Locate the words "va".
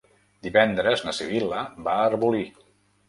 1.89-1.95